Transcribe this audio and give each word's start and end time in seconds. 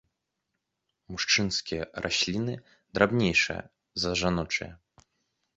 Мужчынскія 1.15 1.83
расліны 2.05 2.53
драбнейшыя 2.99 3.61
за 4.07 4.17
жаночыя. 4.23 4.71